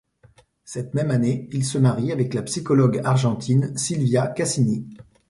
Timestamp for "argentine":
3.03-3.71